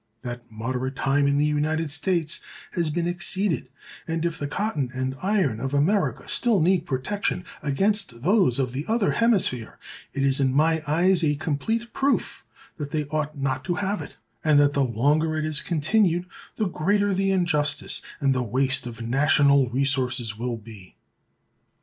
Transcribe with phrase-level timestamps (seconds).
[0.21, 2.39] That moderate time in the United States
[2.71, 3.69] has been exceeded,
[4.07, 8.83] and if the cotton and iron of America still need protection against those of the
[8.87, 9.77] other hemisphere,
[10.11, 12.43] it is in my eyes a complete proof
[12.77, 16.25] that they aught not to have it, and that the longer it is continued
[16.55, 20.95] the greater the injustice and the waste of national resources will be."